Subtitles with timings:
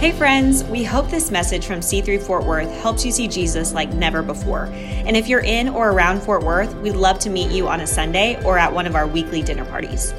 [0.00, 3.92] Hey, friends, we hope this message from C3 Fort Worth helps you see Jesus like
[3.92, 4.64] never before.
[4.72, 7.86] And if you're in or around Fort Worth, we'd love to meet you on a
[7.86, 10.12] Sunday or at one of our weekly dinner parties.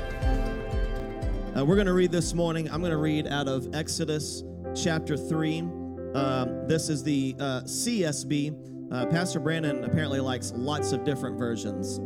[1.57, 2.69] Uh, we're going to read this morning.
[2.69, 4.43] I'm going to read out of Exodus
[4.75, 5.61] chapter 3.
[6.13, 8.93] Um, this is the uh, CSB.
[8.93, 11.97] Uh, Pastor Brandon apparently likes lots of different versions.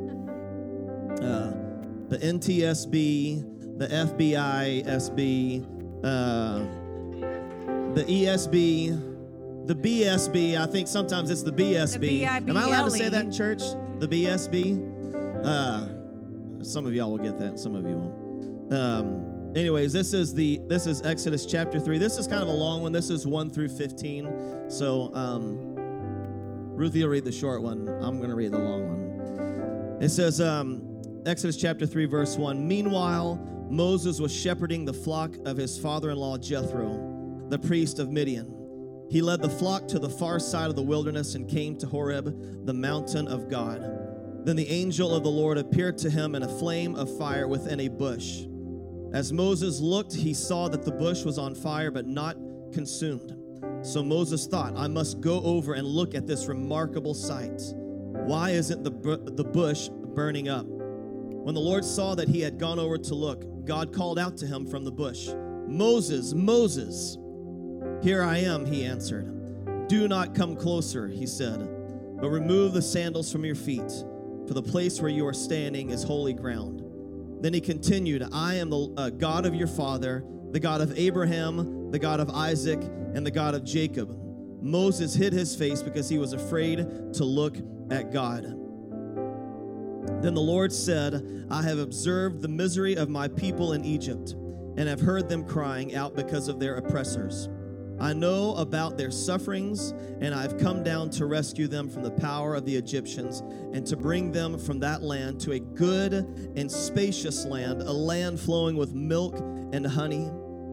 [1.22, 1.52] Uh,
[2.08, 5.66] the NTSB, the FBI SB,
[6.06, 6.85] uh,
[7.96, 10.58] the ESB, the BSB.
[10.60, 12.00] I think sometimes it's the BSB.
[12.00, 13.62] The Am I allowed to say that in church?
[14.00, 15.44] The BSB?
[15.46, 18.74] Uh, some of y'all will get that, some of you won't.
[18.74, 21.98] Um, anyways, this is the this is Exodus chapter 3.
[21.98, 22.92] This is kind of a long one.
[22.92, 24.70] This is 1 through 15.
[24.70, 25.76] So um
[26.76, 27.88] Ruthie will read the short one.
[27.88, 30.04] I'm going to read the long one.
[30.04, 33.36] It says, um, Exodus chapter 3, verse 1 Meanwhile,
[33.70, 37.15] Moses was shepherding the flock of his father in law Jethro,
[37.50, 38.52] the priest of Midian.
[39.10, 42.66] He led the flock to the far side of the wilderness and came to Horeb,
[42.66, 43.82] the mountain of God.
[44.46, 47.80] Then the angel of the Lord appeared to him in a flame of fire within
[47.82, 48.46] a bush.
[49.14, 52.36] As Moses looked, he saw that the bush was on fire but not
[52.74, 53.36] consumed.
[53.82, 57.62] So Moses thought, I must go over and look at this remarkable sight.
[57.76, 58.92] Why isn't the,
[59.36, 60.66] the bush burning up?
[60.68, 64.48] When the Lord saw that he had gone over to look, God called out to
[64.48, 65.30] him from the bush,
[65.68, 67.18] Moses, Moses.
[68.06, 69.88] Here I am, he answered.
[69.88, 71.58] Do not come closer, he said,
[72.22, 73.92] but remove the sandals from your feet,
[74.48, 76.84] for the place where you are standing is holy ground.
[77.42, 81.90] Then he continued, I am the uh, God of your father, the God of Abraham,
[81.90, 84.16] the God of Isaac, and the God of Jacob.
[84.62, 86.78] Moses hid his face because he was afraid
[87.14, 87.58] to look
[87.90, 88.44] at God.
[90.22, 94.36] Then the Lord said, I have observed the misery of my people in Egypt,
[94.78, 97.50] and have heard them crying out because of their oppressors.
[98.00, 102.12] I know about their sufferings, and I have come down to rescue them from the
[102.12, 103.40] power of the Egyptians,
[103.74, 106.14] and to bring them from that land to a good
[106.56, 109.38] and spacious land, a land flowing with milk
[109.72, 110.30] and honey,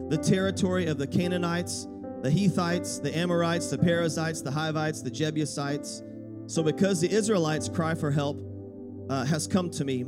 [0.09, 1.87] the territory of the Canaanites,
[2.21, 6.03] the Hittites, the Amorites, the Perizzites, the Hivites, the Jebusites.
[6.47, 8.41] So, because the Israelites' cry for help
[9.09, 10.01] uh, has come to me,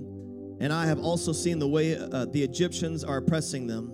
[0.60, 3.92] and I have also seen the way uh, the Egyptians are oppressing them,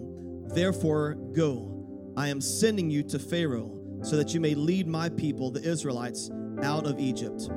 [0.53, 1.70] therefore go.
[2.17, 3.71] I am sending you to Pharaoh
[4.03, 6.29] so that you may lead my people, the Israelites,
[6.63, 7.49] out of Egypt.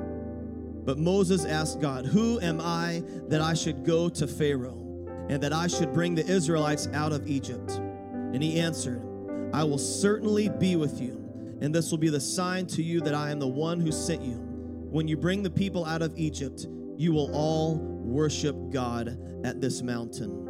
[0.85, 4.81] But Moses asked God, Who am I that I should go to Pharaoh
[5.29, 7.71] and that I should bring the Israelites out of Egypt?
[7.71, 9.01] And he answered,
[9.53, 13.15] I will certainly be with you, and this will be the sign to you that
[13.15, 14.35] I am the one who sent you.
[14.35, 16.67] When you bring the people out of Egypt,
[16.97, 20.44] you will all worship God at this mountain.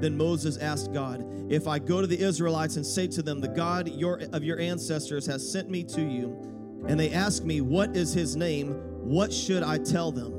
[0.00, 3.48] Then Moses asked God, If I go to the Israelites and say to them, The
[3.48, 7.96] God your, of your ancestors has sent me to you, and they ask me, What
[7.96, 8.74] is his name?
[9.04, 10.32] What should I tell them?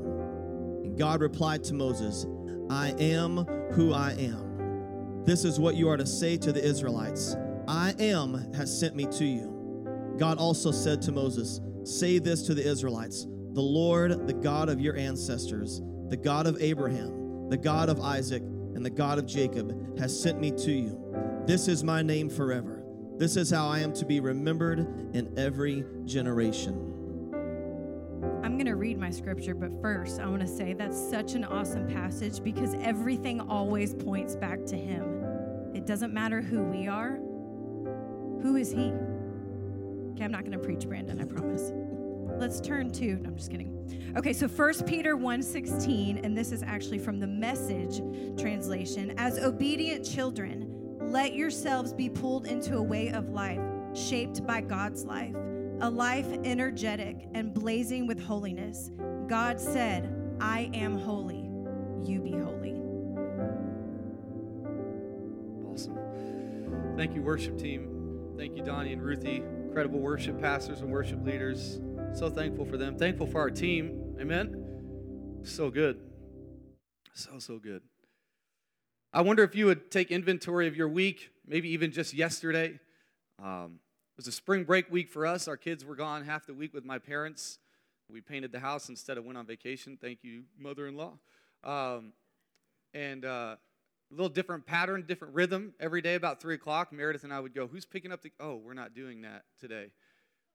[0.84, 2.26] And God replied to Moses,
[2.68, 5.24] I am who I am.
[5.24, 7.36] This is what you are to say to the Israelites
[7.68, 10.14] I am has sent me to you.
[10.18, 14.80] God also said to Moses, Say this to the Israelites The Lord, the God of
[14.80, 18.42] your ancestors, the God of Abraham, the God of Isaac,
[18.76, 21.42] and the God of Jacob, has sent me to you.
[21.46, 22.84] This is my name forever.
[23.16, 24.80] This is how I am to be remembered
[25.14, 26.74] in every generation.
[28.44, 31.44] I'm going to read my scripture, but first, I want to say that's such an
[31.44, 35.24] awesome passage because everything always points back to Him.
[35.74, 37.16] It doesn't matter who we are,
[38.42, 38.92] who is He?
[40.12, 41.72] Okay, I'm not going to preach, Brandon, I promise.
[42.38, 44.14] Let's turn to, no, I'm just kidding.
[44.16, 48.00] Okay, so 1 Peter 1:16, and this is actually from the message
[48.38, 49.12] translation.
[49.18, 53.60] As obedient children, let yourselves be pulled into a way of life
[53.94, 55.34] shaped by God's life,
[55.80, 58.90] a life energetic and blazing with holiness.
[59.26, 61.50] God said, I am holy,
[62.04, 62.74] you be holy.
[65.70, 65.98] Awesome.
[66.96, 68.34] Thank you, worship team.
[68.36, 71.80] Thank you, Donnie and Ruthie, incredible worship pastors and worship leaders.
[72.16, 72.96] So thankful for them.
[72.96, 74.16] Thankful for our team.
[74.18, 75.42] Amen.
[75.44, 76.00] So good.
[77.12, 77.82] So, so good.
[79.12, 82.80] I wonder if you would take inventory of your week, maybe even just yesterday.
[83.38, 83.80] Um,
[84.14, 85.46] it was a spring break week for us.
[85.46, 87.58] Our kids were gone half the week with my parents.
[88.10, 89.98] We painted the house instead of went on vacation.
[90.00, 91.18] Thank you, mother in law.
[91.64, 92.14] Um,
[92.94, 93.56] and uh,
[94.10, 95.74] a little different pattern, different rhythm.
[95.78, 98.32] Every day about 3 o'clock, Meredith and I would go, Who's picking up the.
[98.40, 99.90] Oh, we're not doing that today.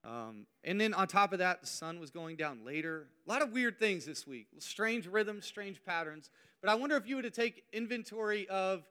[0.04, 3.08] Um, and then on top of that, the sun was going down later.
[3.28, 6.32] A lot of weird things this week, strange rhythms, strange patterns.
[6.62, 8.84] But I wonder if you were to take inventory of,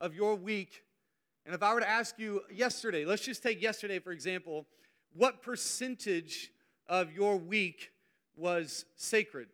[0.00, 0.82] of your week
[1.44, 4.66] And if I were to ask you yesterday, let's just take yesterday for example,
[5.14, 6.52] what percentage
[6.86, 7.90] of your week
[8.36, 9.48] was sacred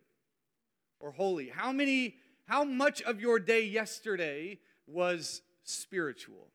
[0.99, 1.49] or holy?
[1.49, 2.15] How many
[2.45, 6.47] how much of your day yesterday was spiritual?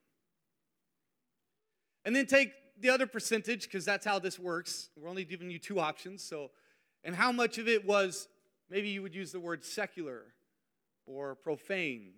[2.05, 4.91] And then take the other percentage because that's how this works.
[4.97, 6.23] We're only giving you two options.
[6.23, 6.51] So,
[7.03, 8.29] and how much of it was
[8.71, 10.23] maybe you would use the word secular
[11.07, 12.13] or profane.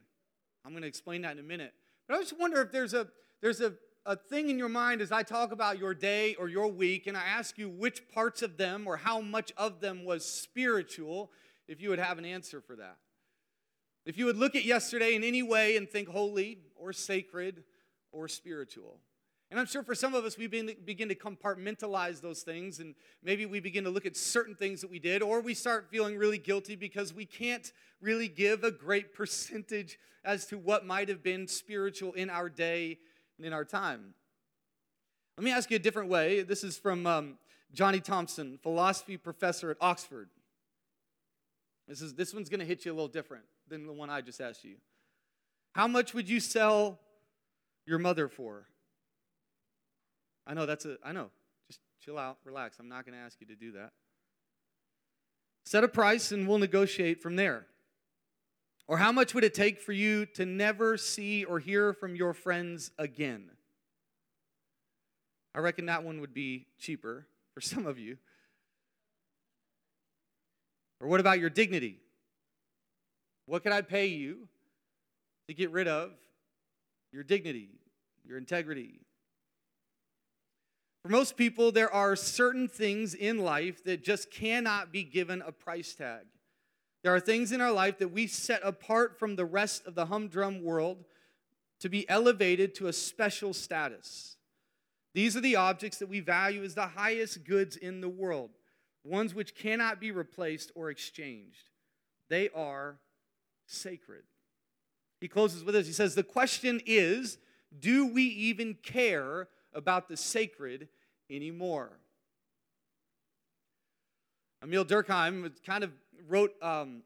[0.65, 1.75] I'm going to explain that in a minute.
[2.09, 3.09] But I just wonder if there's a
[3.41, 3.75] there's a,
[4.05, 7.17] a thing in your mind as I talk about your day or your week, and
[7.17, 11.31] I ask you which parts of them or how much of them was spiritual,
[11.69, 12.97] if you would have an answer for that.
[14.05, 17.65] If you would look at yesterday in any way and think holy or sacred
[18.13, 19.01] or spiritual.
[19.51, 23.47] And I'm sure for some of us, we begin to compartmentalize those things, and maybe
[23.47, 26.39] we begin to look at certain things that we did, or we start feeling really
[26.39, 31.47] guilty because we can't really give a great percentage as to what might have been
[31.47, 32.99] spiritual in our day
[33.39, 34.15] and in our time.
[35.39, 36.43] Let me ask you a different way.
[36.43, 37.39] This is from um,
[37.73, 40.29] Johnny Thompson, philosophy professor at Oxford.
[41.87, 44.23] This, is, this one's going to hit you a little different than the one I
[44.23, 44.77] just asked you.
[45.73, 46.99] How much would you sell
[47.85, 48.67] your mother for?
[50.47, 51.31] I know that's a, I know.
[51.67, 52.79] Just chill out, relax.
[52.79, 53.91] I'm not going to ask you to do that.
[55.65, 57.67] Set a price and we'll negotiate from there.
[58.89, 62.33] Or how much would it take for you to never see or hear from your
[62.35, 63.51] friends again?
[65.55, 68.19] I reckon that one would be cheaper for some of you.
[71.01, 71.99] Or what about your dignity?
[73.47, 74.49] What can I pay you
[75.49, 76.13] to get rid of
[77.13, 77.71] your dignity,
[78.25, 79.01] your integrity,
[81.07, 85.53] for most people, there are certain things in life that just cannot be given a
[85.53, 86.25] price tag.
[87.05, 90.07] There are things in our life that we set apart from the rest of the
[90.07, 91.05] humdrum world
[91.79, 94.37] to be elevated to a special status.
[95.15, 98.51] These are the objects that we value as the highest goods in the world,
[99.05, 101.71] ones which cannot be replaced or exchanged.
[102.29, 102.99] They are
[103.69, 104.25] sacred.
[105.21, 105.87] He closes with this.
[105.87, 107.39] He says, The question is,
[107.79, 109.47] do we even care
[109.77, 110.89] about the sacred
[111.31, 111.91] anymore.
[114.65, 115.93] Émile Durkheim kind of
[116.27, 117.03] wrote um,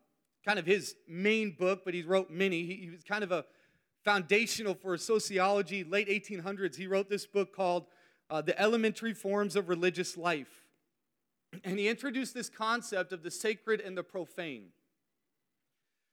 [0.46, 2.64] kind of his main book, but he wrote many.
[2.64, 3.44] He, he was kind of a
[4.04, 5.84] foundational for sociology.
[5.84, 7.86] Late 1800s, he wrote this book called
[8.30, 10.64] uh, The Elementary Forms of Religious Life.
[11.64, 14.68] And he introduced this concept of the sacred and the profane.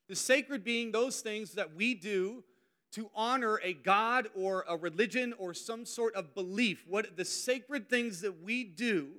[0.09, 2.43] The sacred being those things that we do
[2.93, 7.89] to honor a God or a religion or some sort of belief, what the sacred
[7.89, 9.09] things that we do,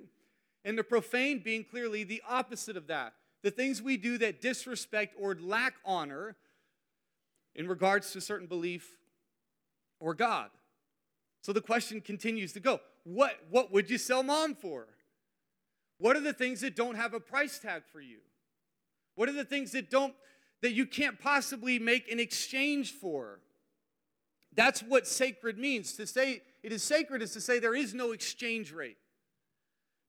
[0.65, 3.13] and the profane being clearly the opposite of that.
[3.41, 6.35] The things we do that disrespect or lack honor
[7.55, 8.97] in regards to certain belief
[9.99, 10.49] or God.
[11.41, 14.87] So the question continues to go what, what would you sell mom for?
[15.97, 18.19] What are the things that don't have a price tag for you?
[19.15, 20.13] What are the things that don't
[20.61, 23.39] that you can't possibly make an exchange for?
[24.55, 25.93] That's what sacred means.
[25.93, 28.97] To say it is sacred is to say there is no exchange rate.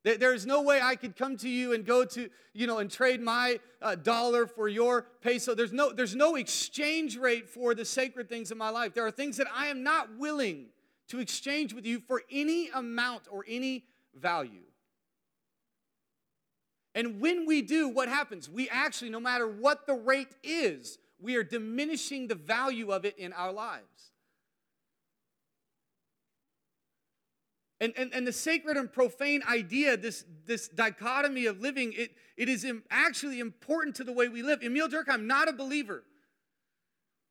[0.02, 2.90] There is no way I could come to you and go to, you know, and
[2.90, 5.54] trade my uh, dollar for your peso.
[5.54, 8.94] There's no, there's no exchange rate for the sacred things in my life.
[8.94, 10.69] There are things that I am not willing
[11.08, 13.84] to exchange with you for any amount or any
[14.19, 14.62] value.
[16.94, 18.48] And when we do, what happens?
[18.48, 23.19] We actually, no matter what the rate is, we are diminishing the value of it
[23.19, 23.84] in our lives.
[27.81, 32.49] And, and, and the sacred and profane idea, this, this dichotomy of living, it, it
[32.49, 34.60] is actually important to the way we live.
[34.60, 36.05] Émile Durkheim, not a believer.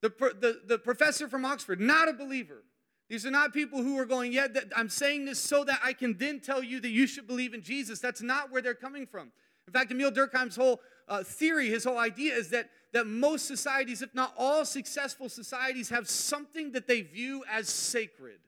[0.02, 2.64] The, the, the professor from Oxford, not a believer.
[3.10, 6.18] These are not people who are going, yeah, I'm saying this so that I can
[6.18, 8.00] then tell you that you should believe in Jesus.
[8.00, 9.32] That's not where they're coming from.
[9.68, 14.02] In fact, Émile Durkheim's whole uh, theory, his whole idea is that, that most societies,
[14.02, 18.40] if not all successful societies, have something that they view as sacred.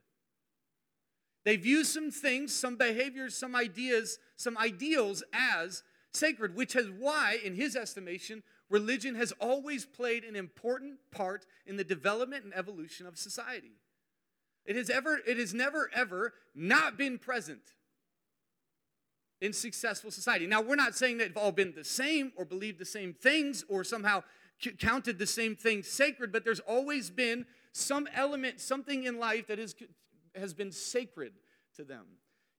[1.43, 5.83] They view some things, some behaviors, some ideas, some ideals as
[6.13, 11.77] sacred, which is why, in his estimation, religion has always played an important part in
[11.77, 13.73] the development and evolution of society.
[14.65, 17.73] It has ever, it has never ever not been present
[19.39, 20.45] in successful society.
[20.45, 23.65] Now, we're not saying that they've all been the same or believed the same things
[23.67, 24.23] or somehow
[24.77, 29.57] counted the same things sacred, but there's always been some element, something in life that
[29.57, 29.73] has
[30.35, 31.33] has been sacred
[31.75, 32.05] to them.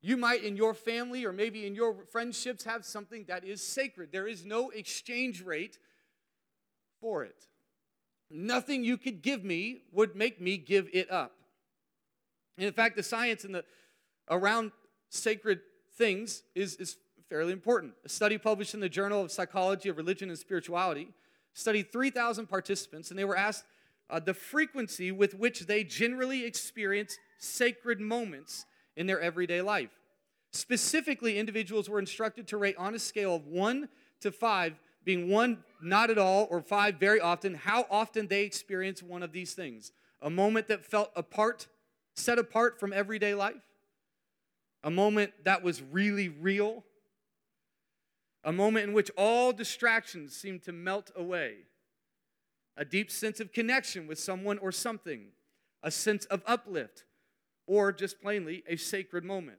[0.00, 4.10] You might, in your family or maybe in your friendships, have something that is sacred.
[4.10, 5.78] There is no exchange rate
[7.00, 7.46] for it.
[8.30, 11.32] Nothing you could give me would make me give it up.
[12.56, 13.64] And in fact, the science in the
[14.28, 14.72] around
[15.08, 15.60] sacred
[15.96, 16.96] things is, is
[17.28, 17.94] fairly important.
[18.04, 21.08] A study published in the Journal of Psychology of Religion and Spirituality
[21.54, 23.64] studied 3,000 participants, and they were asked
[24.10, 29.90] uh, the frequency with which they generally experience sacred moments in their everyday life.
[30.52, 33.88] Specifically, individuals were instructed to rate on a scale of one
[34.20, 39.02] to five, being one not at all, or five very often, how often they experience
[39.02, 39.92] one of these things.
[40.20, 41.66] A moment that felt apart,
[42.14, 43.62] set apart from everyday life,
[44.84, 46.84] a moment that was really real,
[48.44, 51.54] a moment in which all distractions seemed to melt away,
[52.76, 55.28] a deep sense of connection with someone or something,
[55.82, 57.04] a sense of uplift,
[57.66, 59.58] or just plainly a sacred moment.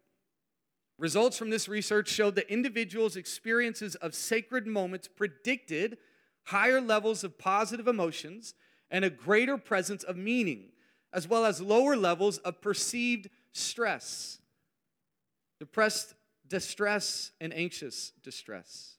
[0.97, 5.97] Results from this research showed that individuals' experiences of sacred moments predicted
[6.45, 8.53] higher levels of positive emotions
[8.91, 10.69] and a greater presence of meaning,
[11.11, 14.39] as well as lower levels of perceived stress,
[15.59, 16.13] depressed
[16.47, 18.97] distress, and anxious distress.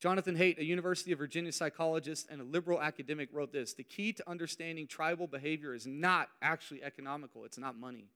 [0.00, 4.12] Jonathan Haidt, a University of Virginia psychologist and a liberal academic, wrote this The key
[4.12, 8.10] to understanding tribal behavior is not actually economical, it's not money,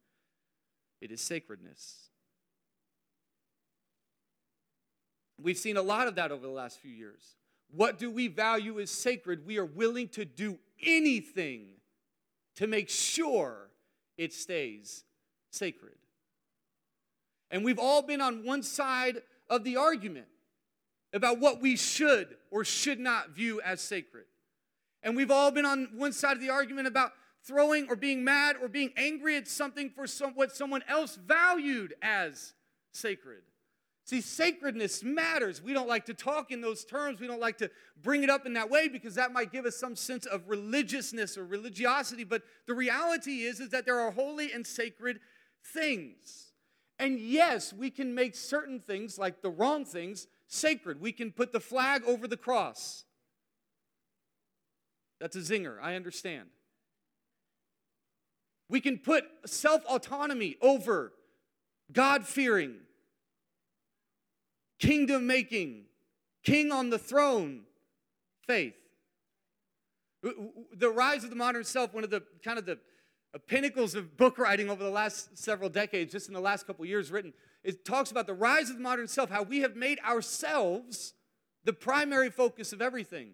[1.00, 2.08] it is sacredness.
[5.42, 7.36] We've seen a lot of that over the last few years.
[7.70, 9.46] What do we value as sacred?
[9.46, 11.68] We are willing to do anything
[12.56, 13.70] to make sure
[14.18, 15.04] it stays
[15.50, 15.94] sacred.
[17.50, 20.26] And we've all been on one side of the argument
[21.12, 24.24] about what we should or should not view as sacred.
[25.02, 27.12] And we've all been on one side of the argument about
[27.42, 31.94] throwing or being mad or being angry at something for some, what someone else valued
[32.02, 32.54] as
[32.92, 33.42] sacred.
[34.04, 35.62] See, sacredness matters.
[35.62, 37.20] We don't like to talk in those terms.
[37.20, 37.70] We don't like to
[38.02, 41.38] bring it up in that way because that might give us some sense of religiousness
[41.38, 42.24] or religiosity.
[42.24, 45.20] But the reality is, is that there are holy and sacred
[45.72, 46.50] things.
[46.98, 51.00] And yes, we can make certain things, like the wrong things, sacred.
[51.00, 53.04] We can put the flag over the cross.
[55.20, 56.48] That's a zinger, I understand.
[58.68, 61.12] We can put self autonomy over
[61.92, 62.76] God fearing,
[64.78, 65.84] kingdom making,
[66.42, 67.62] king on the throne
[68.46, 68.74] faith.
[70.22, 72.78] The rise of the modern self, one of the kind of the
[73.34, 76.84] uh, pinnacles of book writing over the last several decades, just in the last couple
[76.84, 79.98] years written, it talks about the rise of the modern self, how we have made
[80.00, 81.14] ourselves
[81.64, 83.32] the primary focus of everything.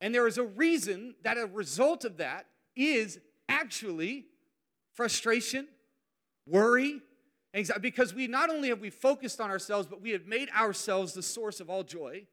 [0.00, 4.26] And there is a reason that a result of that is actually
[4.94, 5.68] frustration,
[6.46, 7.00] worry,
[7.52, 11.12] anxiety, because we not only have we focused on ourselves, but we have made ourselves
[11.12, 12.24] the source of all joy,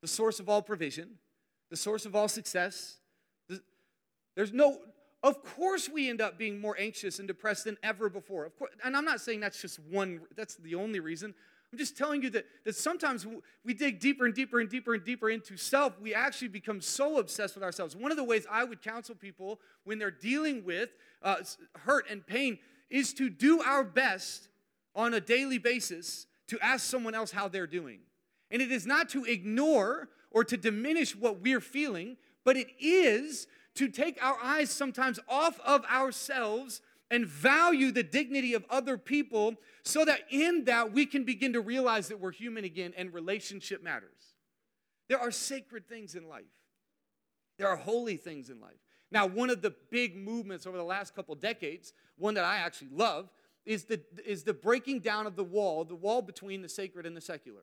[0.00, 1.10] the source of all provision,
[1.70, 2.98] the source of all success.
[4.34, 4.78] There's no
[5.24, 8.44] of course, we end up being more anxious and depressed than ever before.
[8.44, 11.34] Of course, and I'm not saying that's just one, that's the only reason.
[11.72, 13.26] I'm just telling you that, that sometimes
[13.64, 15.98] we dig deeper and deeper and deeper and deeper into self.
[15.98, 17.96] We actually become so obsessed with ourselves.
[17.96, 20.90] One of the ways I would counsel people when they're dealing with
[21.22, 21.36] uh,
[21.80, 22.58] hurt and pain
[22.90, 24.48] is to do our best
[24.94, 28.00] on a daily basis to ask someone else how they're doing.
[28.50, 33.46] And it is not to ignore or to diminish what we're feeling, but it is
[33.74, 39.54] to take our eyes sometimes off of ourselves and value the dignity of other people
[39.82, 43.82] so that in that we can begin to realize that we're human again and relationship
[43.82, 44.34] matters.
[45.08, 46.44] There are sacred things in life,
[47.58, 48.78] there are holy things in life.
[49.10, 52.88] Now, one of the big movements over the last couple decades, one that I actually
[52.92, 53.30] love,
[53.64, 57.16] is the, is the breaking down of the wall, the wall between the sacred and
[57.16, 57.62] the secular.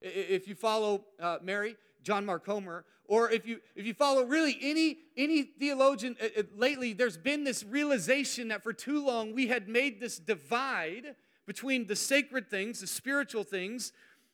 [0.00, 4.56] If you follow uh, Mary, John Mark Comer, or if you if you follow really
[4.60, 9.46] any any theologian uh, uh, lately, there's been this realization that for too long we
[9.46, 11.14] had made this divide
[11.46, 13.92] between the sacred things, the spiritual things,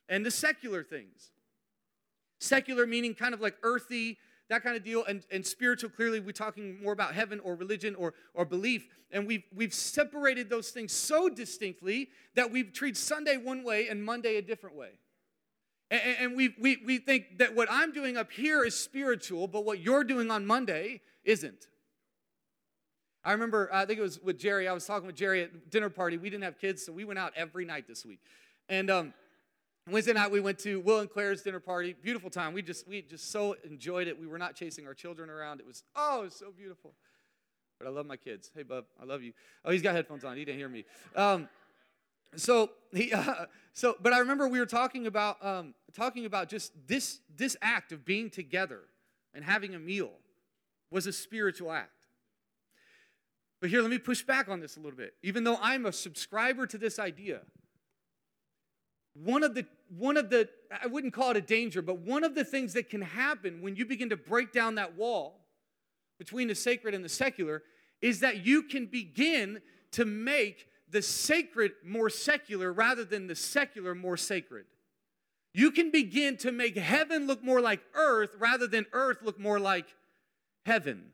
[0.09, 1.31] and the secular things.
[2.39, 6.33] Secular meaning kind of like earthy, that kind of deal, and, and spiritual, clearly we're
[6.33, 8.89] talking more about heaven or religion or, or belief.
[9.11, 14.05] And we've, we've separated those things so distinctly that we treat Sunday one way and
[14.05, 14.91] Monday a different way.
[15.93, 19.81] And, we, we, we think that what I'm doing up here is spiritual, but what
[19.81, 21.67] you're doing on Monday isn't.
[23.23, 24.67] I remember, I think it was with Jerry.
[24.67, 26.17] I was talking with Jerry at dinner party.
[26.17, 28.21] We didn't have kids, so we went out every night this week.
[28.71, 29.13] And um,
[29.91, 31.95] Wednesday night we went to Will and Claire's dinner party.
[32.01, 32.55] Beautiful time.
[32.55, 34.19] We just we just so enjoyed it.
[34.19, 35.61] We were not chasing our children around.
[35.61, 36.95] It was oh, it was so beautiful.
[37.79, 38.51] But I love my kids.
[38.55, 39.33] Hey, bub, I love you.
[39.65, 40.37] Oh, he's got headphones on.
[40.37, 40.85] He didn't hear me.
[41.17, 41.49] Um,
[42.37, 46.73] so he uh, so but i remember we were talking about um, talking about just
[46.87, 48.81] this this act of being together
[49.35, 50.11] and having a meal
[50.91, 51.91] was a spiritual act
[53.61, 55.15] But here, let me push back on this a little bit.
[55.23, 57.43] Even though I'm a subscriber to this idea,
[59.15, 60.49] one of the one of the
[60.83, 63.77] I wouldn't call it a danger, but one of the things that can happen when
[63.77, 65.47] you begin to break down that wall
[66.19, 67.63] between the sacred and the secular
[68.01, 69.61] is that you can begin
[69.93, 74.67] to make the sacred more secular rather than the secular more sacred.
[75.55, 79.59] You can begin to make heaven look more like earth rather than earth look more
[79.59, 79.87] like
[80.65, 81.13] heaven.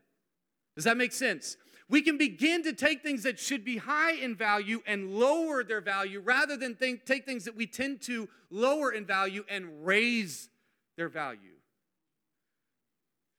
[0.75, 1.57] Does that make sense?
[1.89, 5.81] We can begin to take things that should be high in value and lower their
[5.81, 10.51] value rather than think, take things that we tend to lower in value and raise
[10.97, 11.55] their value.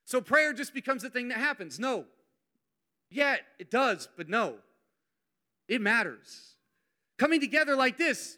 [0.05, 1.79] So prayer just becomes the thing that happens.
[1.79, 2.05] No.
[3.11, 4.55] Yeah, it does, but no.
[5.69, 6.55] It matters.
[7.17, 8.37] Coming together like this,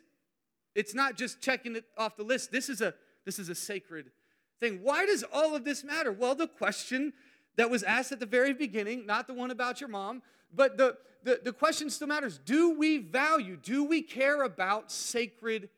[0.75, 2.51] it's not just checking it off the list.
[2.51, 2.93] This is a
[3.25, 4.11] this is a sacred
[4.59, 4.79] thing.
[4.83, 6.11] Why does all of this matter?
[6.11, 7.13] Well, the question
[7.55, 10.21] that was asked at the very beginning, not the one about your mom,
[10.53, 12.39] but the, the, the question still matters.
[12.39, 15.69] Do we value, do we care about sacred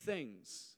[0.00, 0.76] things?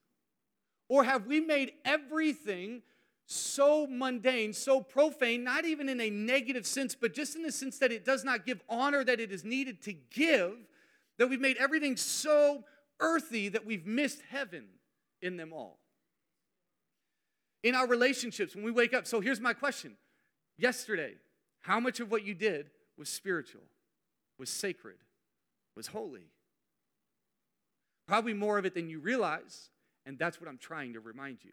[0.89, 2.83] Or have we made everything
[3.31, 7.77] so mundane, so profane, not even in a negative sense, but just in the sense
[7.79, 10.55] that it does not give honor that it is needed to give,
[11.19, 12.65] that we've made everything so
[13.01, 14.65] earthy that we've missed heaven
[15.21, 15.79] in them all?
[17.63, 19.97] In our relationships, when we wake up, so here's my question
[20.57, 21.13] yesterday,
[21.61, 23.61] how much of what you did was spiritual,
[24.39, 24.97] was sacred,
[25.77, 26.31] was holy?
[28.07, 29.69] Probably more of it than you realize,
[30.07, 31.53] and that's what I'm trying to remind you.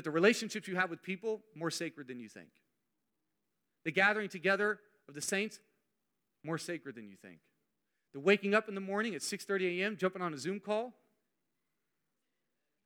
[0.00, 2.48] That the relationships you have with people more sacred than you think.
[3.84, 5.60] The gathering together of the saints
[6.42, 7.40] more sacred than you think.
[8.14, 10.94] The waking up in the morning at 6:30 a.m., jumping on a Zoom call,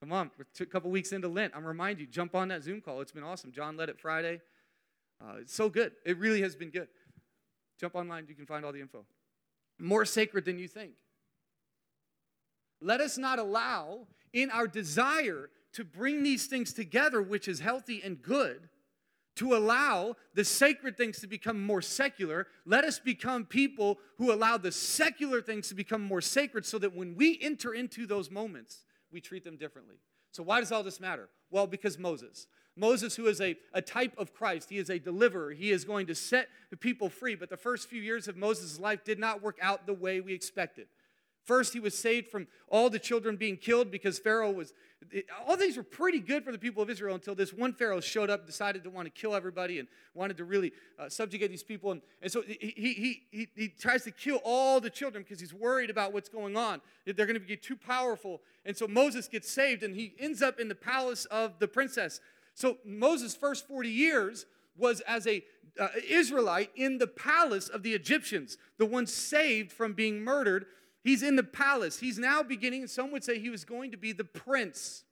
[0.00, 1.52] Come on, we're a couple weeks into Lent.
[1.54, 3.00] I'm remind you, jump on that Zoom call.
[3.00, 3.52] It's been awesome.
[3.52, 4.40] John led it Friday.
[5.22, 5.92] Uh, it's so good.
[6.04, 6.88] It really has been good.
[7.78, 9.04] Jump online, you can find all the info.
[9.78, 10.94] More sacred than you think.
[12.80, 18.00] Let us not allow, in our desire to bring these things together, which is healthy
[18.02, 18.68] and good,
[19.36, 22.46] to allow the sacred things to become more secular.
[22.64, 26.94] Let us become people who allow the secular things to become more sacred so that
[26.94, 29.96] when we enter into those moments, we treat them differently.
[30.30, 31.28] So, why does all this matter?
[31.50, 32.46] Well, because Moses.
[32.76, 35.52] Moses, who is a, a type of Christ, he is a deliverer.
[35.52, 37.36] He is going to set the people free.
[37.36, 40.34] But the first few years of Moses' life did not work out the way we
[40.34, 40.88] expected.
[41.44, 44.72] First, he was saved from all the children being killed because Pharaoh was.
[45.46, 48.30] All these were pretty good for the people of Israel until this one Pharaoh showed
[48.30, 51.92] up, decided to want to kill everybody, and wanted to really uh, subjugate these people.
[51.92, 55.52] And, and so he, he, he, he tries to kill all the children because he's
[55.52, 56.80] worried about what's going on.
[57.04, 58.40] They're going to be too powerful.
[58.64, 62.20] And so Moses gets saved, and he ends up in the palace of the princess.
[62.54, 65.44] So Moses' first 40 years was as a
[65.78, 70.66] uh, Israelite in the palace of the Egyptians, the one saved from being murdered
[71.04, 71.98] He's in the palace.
[71.98, 75.04] He's now beginning, some would say he was going to be the prince.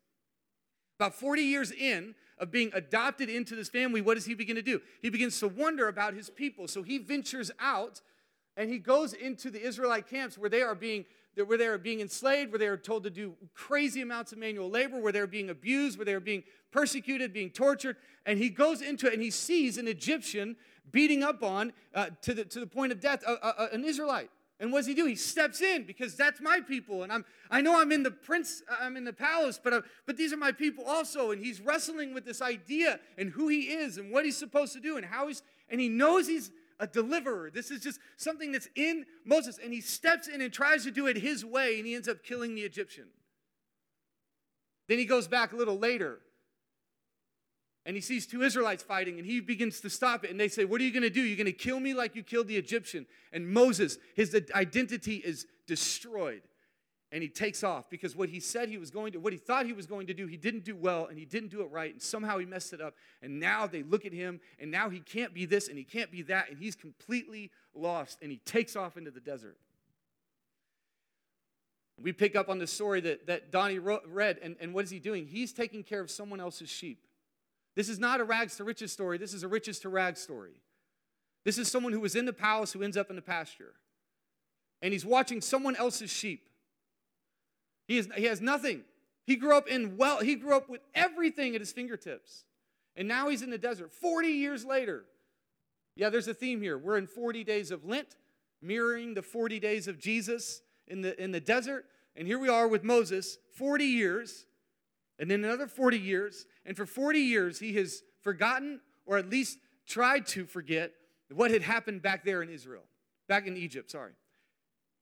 [0.98, 4.62] About 40 years in of being adopted into this family, what does he begin to
[4.62, 4.80] do?
[5.02, 6.66] He begins to wonder about his people.
[6.66, 8.00] So he ventures out
[8.56, 11.04] and he goes into the Israelite camps where they are being
[11.46, 14.68] where they are being enslaved, where they are told to do crazy amounts of manual
[14.68, 17.96] labor, where they're being abused, where they're being persecuted, being tortured.
[18.26, 20.56] And he goes into it and he sees an Egyptian
[20.90, 23.24] beating up on, uh, to, the, to the point of death,
[23.72, 24.28] an Israelite.
[24.62, 25.06] And what does he do?
[25.06, 28.62] He steps in because that's my people, and I'm I know I'm in the prince,
[28.80, 31.32] I'm in the palace, but uh, but these are my people also.
[31.32, 34.80] And he's wrestling with this idea and who he is and what he's supposed to
[34.80, 37.50] do and how he's and he knows he's a deliverer.
[37.50, 41.08] This is just something that's in Moses, and he steps in and tries to do
[41.08, 43.06] it his way, and he ends up killing the Egyptian.
[44.86, 46.20] Then he goes back a little later
[47.84, 50.30] and he sees two Israelites fighting and he begins to stop it.
[50.30, 51.20] And they say, What are you going to do?
[51.20, 53.06] You're going to kill me like you killed the Egyptian.
[53.32, 56.42] And Moses, his identity is destroyed.
[57.10, 59.66] And he takes off because what he said he was going to, what he thought
[59.66, 61.92] he was going to do, he didn't do well and he didn't do it right.
[61.92, 62.94] And somehow he messed it up.
[63.20, 66.10] And now they look at him and now he can't be this and he can't
[66.10, 66.48] be that.
[66.48, 69.58] And he's completely lost and he takes off into the desert.
[72.00, 74.38] We pick up on the story that, that Donnie read.
[74.42, 75.26] And, and what is he doing?
[75.26, 77.04] He's taking care of someone else's sheep.
[77.74, 79.18] This is not a rags to riches story.
[79.18, 80.52] This is a riches to rags story.
[81.44, 83.74] This is someone who was in the palace who ends up in the pasture.
[84.80, 86.48] And he's watching someone else's sheep.
[87.86, 88.82] He, is, he has nothing.
[89.26, 92.44] He grew up in well, he grew up with everything at his fingertips.
[92.96, 95.04] And now he's in the desert 40 years later.
[95.96, 96.78] Yeah, there's a theme here.
[96.78, 98.16] We're in 40 days of Lent,
[98.60, 101.86] mirroring the 40 days of Jesus in the, in the desert.
[102.16, 104.46] And here we are with Moses, 40 years,
[105.18, 106.46] and then another 40 years.
[106.64, 110.92] And for 40 years, he has forgotten, or at least tried to forget,
[111.32, 112.82] what had happened back there in Israel,
[113.28, 114.12] back in Egypt, sorry.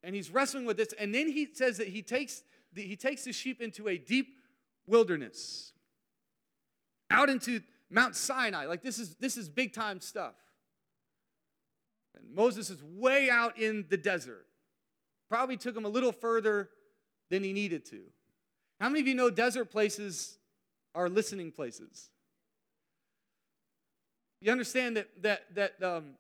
[0.03, 0.92] And he's wrestling with this.
[0.99, 2.42] And then he says that he takes
[2.73, 4.29] the, he takes the sheep into a deep
[4.87, 5.73] wilderness,
[7.11, 8.66] out into Mount Sinai.
[8.66, 10.35] Like this is this is big time stuff.
[12.16, 14.46] And Moses is way out in the desert.
[15.29, 16.70] Probably took him a little further
[17.29, 18.01] than he needed to.
[18.81, 20.38] How many of you know desert places
[20.95, 22.11] are listening places?
[24.40, 26.14] You understand that that that um,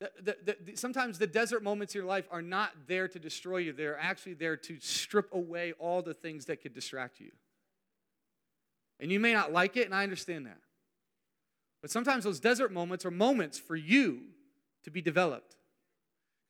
[0.00, 3.58] that, that, that sometimes the desert moments in your life are not there to destroy
[3.58, 3.72] you.
[3.72, 7.30] They're actually there to strip away all the things that could distract you.
[8.98, 10.58] And you may not like it, and I understand that.
[11.82, 14.22] But sometimes those desert moments are moments for you
[14.84, 15.56] to be developed.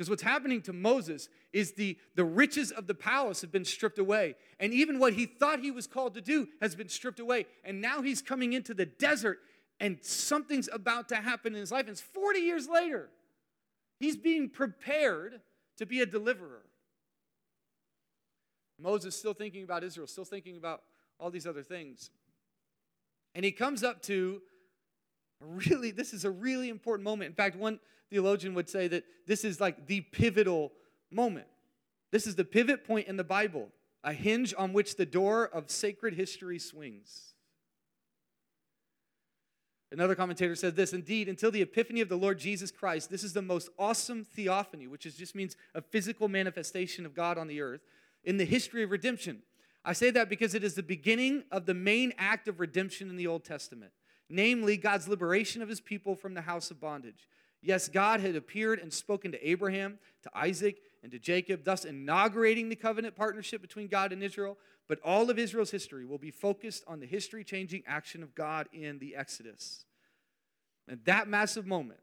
[0.02, 4.00] Because what's happening to Moses is the, the riches of the palace have been stripped
[4.00, 4.34] away.
[4.58, 7.46] And even what he thought he was called to do has been stripped away.
[7.62, 9.38] And now he's coming into the desert
[9.78, 11.82] and something's about to happen in his life.
[11.82, 13.10] And it's 40 years later.
[14.00, 15.40] He's being prepared
[15.76, 16.64] to be a deliverer.
[18.80, 20.82] Moses still thinking about Israel, still thinking about
[21.20, 22.10] all these other things.
[23.36, 24.42] And he comes up to
[25.44, 27.28] really, this is a really important moment.
[27.28, 30.72] In fact, one theologian would say that this is like the pivotal
[31.10, 31.46] moment.
[32.10, 33.68] This is the pivot point in the Bible,
[34.04, 37.32] a hinge on which the door of sacred history swings.
[39.90, 43.32] Another commentator said this Indeed, until the epiphany of the Lord Jesus Christ, this is
[43.32, 47.60] the most awesome theophany, which is, just means a physical manifestation of God on the
[47.60, 47.82] earth,
[48.24, 49.42] in the history of redemption.
[49.84, 53.16] I say that because it is the beginning of the main act of redemption in
[53.16, 53.92] the Old Testament
[54.32, 57.28] namely God's liberation of his people from the house of bondage.
[57.60, 62.68] Yes, God had appeared and spoken to Abraham, to Isaac, and to Jacob, thus inaugurating
[62.68, 64.58] the covenant partnership between God and Israel.
[64.88, 68.68] But all of Israel's history will be focused on the history changing action of God
[68.72, 69.84] in the Exodus.
[70.88, 72.00] And that massive moment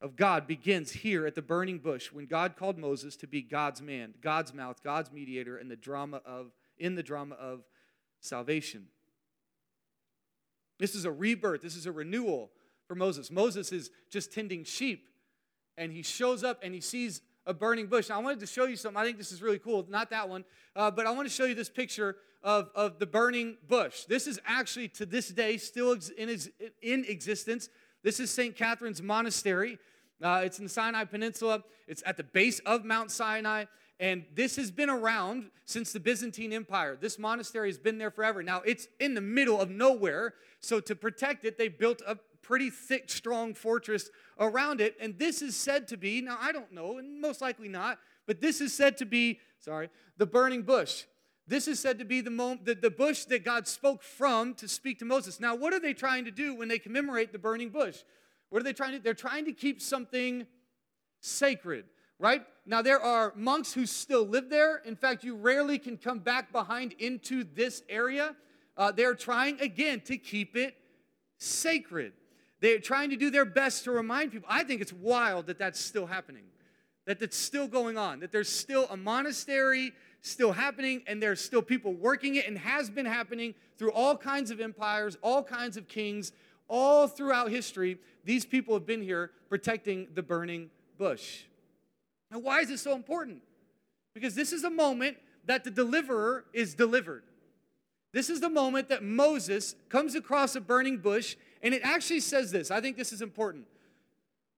[0.00, 3.82] of God begins here at the burning bush when God called Moses to be God's
[3.82, 7.62] man, God's mouth, God's mediator in the drama of in the drama of
[8.20, 8.86] salvation.
[10.78, 12.50] This is a rebirth, this is a renewal
[12.86, 13.30] for Moses.
[13.30, 15.08] Moses is just tending sheep,
[15.76, 18.08] and he shows up and he sees a burning bush.
[18.08, 19.00] Now, I wanted to show you something.
[19.00, 19.86] I think this is really cool.
[19.88, 23.06] Not that one, uh, but I want to show you this picture of, of the
[23.06, 24.04] burning bush.
[24.04, 26.38] This is actually to this day still in,
[26.82, 27.68] in existence.
[28.02, 28.56] This is St.
[28.56, 29.78] Catherine's Monastery.
[30.22, 31.62] Uh, it's in the Sinai Peninsula.
[31.86, 33.64] It's at the base of Mount Sinai.
[33.98, 36.98] And this has been around since the Byzantine Empire.
[37.00, 38.42] This monastery has been there forever.
[38.42, 40.34] Now, it's in the middle of nowhere.
[40.60, 44.96] So, to protect it, they built a pretty thick, strong fortress around it.
[45.00, 48.40] And this is said to be, now I don't know, and most likely not, but
[48.40, 51.04] this is said to be, sorry, the burning bush.
[51.48, 54.68] This is said to be the, moment, the, the bush that God spoke from to
[54.68, 55.40] speak to Moses.
[55.40, 57.98] Now, what are they trying to do when they commemorate the burning bush?
[58.50, 58.98] What are they trying to?
[58.98, 60.46] They're trying to keep something
[61.20, 61.86] sacred
[62.18, 62.42] right?
[62.64, 64.78] Now, there are monks who still live there.
[64.84, 68.34] In fact, you rarely can come back behind into this area.
[68.76, 70.74] Uh, they're trying, again, to keep it
[71.38, 72.12] sacred.
[72.60, 74.48] They're trying to do their best to remind people.
[74.50, 76.44] I think it's wild that that's still happening,
[77.06, 81.62] that it's still going on, that there's still a monastery still happening, and there's still
[81.62, 85.86] people working it, and has been happening through all kinds of empires, all kinds of
[85.86, 86.32] kings,
[86.68, 87.98] all throughout history.
[88.24, 91.44] These people have been here protecting the burning bush.
[92.30, 93.42] Now, why is this so important?
[94.14, 97.22] Because this is the moment that the deliverer is delivered.
[98.12, 102.50] This is the moment that Moses comes across a burning bush, and it actually says
[102.50, 102.70] this.
[102.70, 103.66] I think this is important.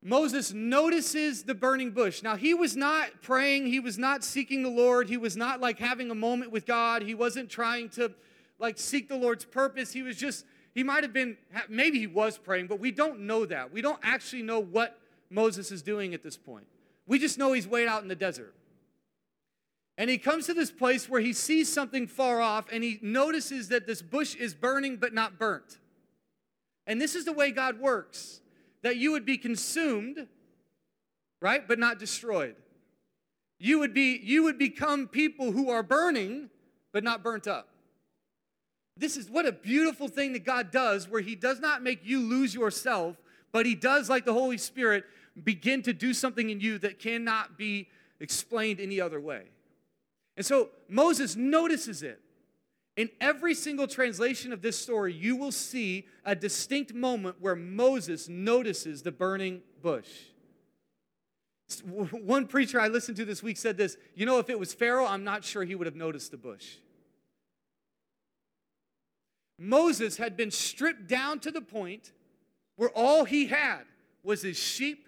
[0.02, 2.22] Moses notices the burning bush.
[2.22, 5.78] Now, he was not praying, he was not seeking the Lord, he was not like
[5.78, 8.12] having a moment with God, he wasn't trying to
[8.60, 9.92] like seek the Lord's purpose.
[9.92, 11.36] He was just, he might have been,
[11.68, 13.72] maybe he was praying, but we don't know that.
[13.72, 14.98] We don't actually know what
[15.30, 16.66] Moses is doing at this point.
[17.08, 18.54] We just know he's way out in the desert.
[19.96, 23.68] And he comes to this place where he sees something far off and he notices
[23.70, 25.78] that this bush is burning but not burnt.
[26.86, 28.40] And this is the way God works
[28.82, 30.28] that you would be consumed,
[31.42, 32.54] right, but not destroyed.
[33.58, 36.48] You would be you would become people who are burning
[36.92, 37.68] but not burnt up.
[38.96, 42.20] This is what a beautiful thing that God does where he does not make you
[42.20, 43.16] lose yourself,
[43.50, 45.04] but he does like the Holy Spirit
[45.44, 47.88] begin to do something in you that cannot be
[48.20, 49.44] explained any other way.
[50.36, 52.20] And so Moses notices it.
[52.96, 58.28] In every single translation of this story, you will see a distinct moment where Moses
[58.28, 60.08] notices the burning bush.
[61.84, 65.06] One preacher I listened to this week said this You know, if it was Pharaoh,
[65.06, 66.76] I'm not sure he would have noticed the bush.
[69.58, 72.12] Moses had been stripped down to the point
[72.76, 73.82] where all he had
[74.22, 75.07] was his sheep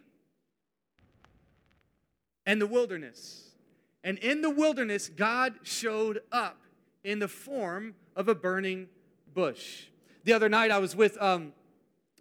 [2.46, 3.50] and the wilderness.
[4.02, 6.58] And in the wilderness, God showed up
[7.04, 8.88] in the form of a burning
[9.34, 9.84] bush.
[10.24, 11.52] The other night, I was with, um,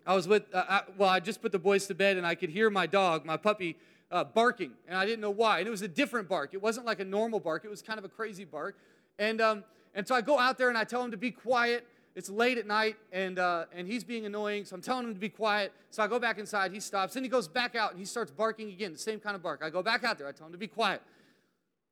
[0.05, 2.35] I was with, uh, I, well, I just put the boys to bed, and I
[2.35, 3.77] could hear my dog, my puppy,
[4.11, 5.59] uh, barking, and I didn't know why.
[5.59, 6.53] And it was a different bark.
[6.53, 7.63] It wasn't like a normal bark.
[7.63, 8.77] It was kind of a crazy bark.
[9.17, 11.85] And um, and so I go out there and I tell him to be quiet.
[12.19, 15.19] It's late at night, and uh, and he's being annoying, so I'm telling him to
[15.21, 15.71] be quiet.
[15.89, 16.73] So I go back inside.
[16.73, 19.37] He stops, then he goes back out and he starts barking again, the same kind
[19.37, 19.61] of bark.
[19.63, 20.27] I go back out there.
[20.27, 21.01] I tell him to be quiet.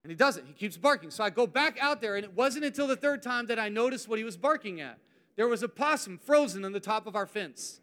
[0.03, 0.45] And he doesn't.
[0.45, 1.11] He keeps barking.
[1.11, 3.69] So I go back out there, and it wasn't until the third time that I
[3.69, 4.97] noticed what he was barking at.
[5.37, 7.79] There was a possum frozen on the top of our fence.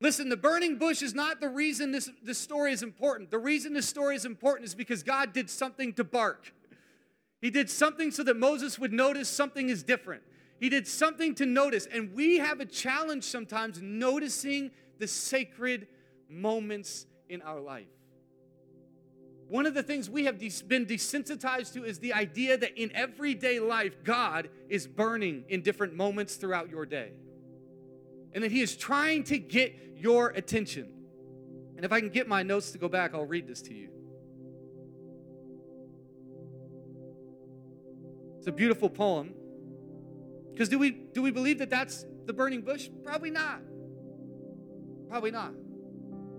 [0.00, 3.32] Listen, the burning bush is not the reason this, this story is important.
[3.32, 6.52] The reason this story is important is because God did something to bark.
[7.44, 10.22] He did something so that Moses would notice something is different.
[10.58, 11.84] He did something to notice.
[11.84, 15.86] And we have a challenge sometimes noticing the sacred
[16.30, 17.84] moments in our life.
[19.46, 23.60] One of the things we have been desensitized to is the idea that in everyday
[23.60, 27.12] life, God is burning in different moments throughout your day.
[28.32, 30.88] And that He is trying to get your attention.
[31.76, 33.93] And if I can get my notes to go back, I'll read this to you.
[38.44, 39.32] It's a beautiful poem.
[40.52, 42.90] Because do we, do we believe that that's the burning bush?
[43.02, 43.62] Probably not.
[45.08, 45.54] Probably not.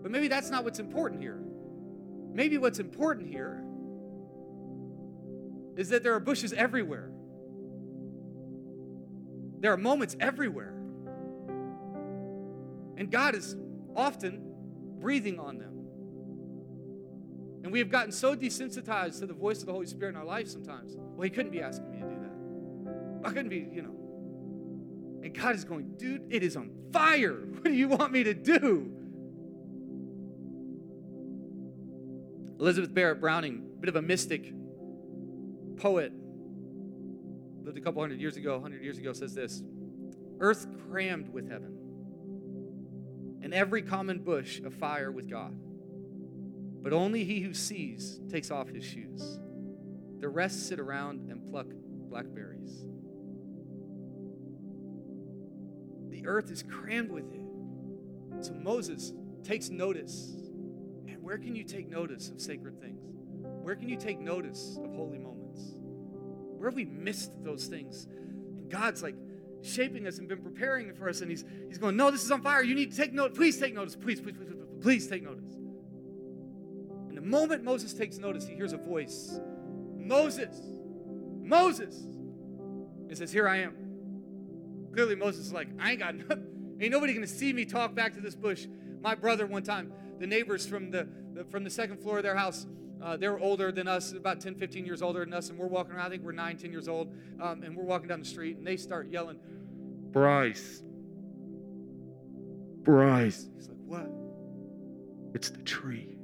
[0.03, 1.41] But maybe that's not what's important here.
[2.31, 3.63] Maybe what's important here
[5.77, 7.09] is that there are bushes everywhere.
[9.61, 10.75] There are moments everywhere.
[12.97, 13.55] And God is
[13.95, 14.43] often
[14.99, 15.75] breathing on them.
[17.65, 20.23] And we have gotten so desensitized to the voice of the Holy Spirit in our
[20.23, 20.93] life sometimes.
[20.95, 21.94] Well, He couldn't be asking me.
[23.25, 23.95] I couldn't be, you know.
[25.23, 27.41] And God is going, dude, it is on fire.
[27.55, 28.91] What do you want me to do?
[32.59, 34.53] Elizabeth Barrett Browning, a bit of a mystic
[35.77, 36.13] poet,
[37.63, 39.63] lived a couple hundred years ago, hundred years ago, says this
[40.39, 41.75] Earth crammed with heaven,
[43.41, 45.57] and every common bush afire with God.
[46.83, 49.39] But only he who sees takes off his shoes.
[50.19, 51.67] The rest sit around and pluck
[52.09, 52.85] blackberries.
[56.15, 57.41] The earth is crammed with it.
[58.45, 59.11] So Moses
[59.43, 60.33] takes notice
[61.07, 63.01] And where can you take notice of sacred things?
[63.41, 65.75] Where can you take notice of holy moments?
[66.57, 68.05] Where have we missed those things?
[68.05, 69.15] And God's like
[69.61, 72.41] shaping us and been preparing for us, and He's He's going, No, this is on
[72.41, 72.63] fire.
[72.63, 73.35] You need to take note.
[73.35, 73.97] Please take notice.
[73.97, 75.51] Please, please, please, please, please take notice.
[77.09, 79.37] And the moment Moses takes notice, he hears a voice.
[79.97, 80.61] Moses,
[81.41, 82.07] Moses.
[83.09, 83.84] He says, Here I am.
[84.95, 86.51] Clearly, Moses is like, I ain't got nothing.
[86.81, 88.67] Ain't nobody gonna see me talk back to this bush.
[89.01, 92.35] My brother one time the neighbors from the, the from the second floor of their
[92.35, 92.65] house
[93.01, 95.93] uh, they're older than us, about 10, 15 years older than us, and we're walking
[95.93, 96.07] around.
[96.07, 98.65] I think we're 9, 10 years old, um, and we're walking down the street, and
[98.65, 99.37] they start yelling,
[100.11, 100.81] Bryce,
[102.83, 103.47] Bryce.
[103.55, 104.09] He's like, What?
[105.35, 106.17] It's the tree.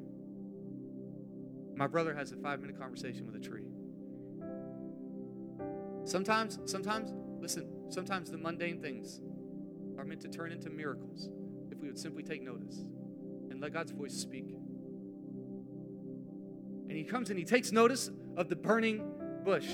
[1.75, 3.65] My brother has a five minute conversation with a tree.
[6.05, 9.21] Sometimes, sometimes, listen, sometimes the mundane things
[9.97, 11.29] are meant to turn into miracles
[11.71, 12.83] if we would simply take notice
[13.49, 14.45] and let God's voice speak.
[16.89, 19.03] And he comes and he takes notice of the burning
[19.43, 19.67] bush.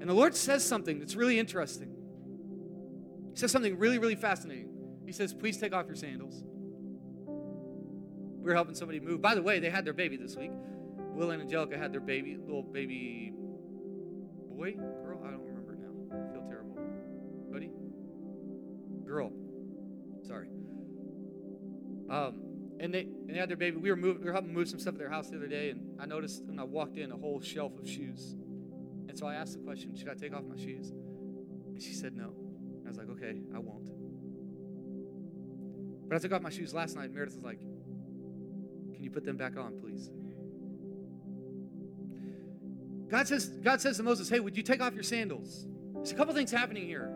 [0.00, 1.94] And the Lord says something that's really interesting.
[3.32, 4.68] He says something really, really fascinating.
[5.06, 6.42] He says, Please take off your sandals.
[7.26, 9.22] We were helping somebody move.
[9.22, 10.50] By the way, they had their baby this week.
[11.14, 13.32] Will and Angelica had their baby, little baby
[14.50, 14.74] boy,
[22.82, 23.76] and they and they had their baby.
[23.76, 25.70] We were moving, we were helping move some stuff at their house the other day,
[25.70, 28.34] and I noticed when I walked in a whole shelf of shoes.
[29.08, 30.90] And so I asked the question, should I take off my shoes?
[30.90, 32.34] And she said no.
[32.84, 33.88] I was like, okay, I won't.
[36.08, 37.12] But I took off my shoes last night.
[37.12, 40.10] Meredith was like, can you put them back on, please?
[43.08, 45.66] God says, God says to Moses, hey, would you take off your sandals?
[45.94, 47.12] There's a couple things happening here.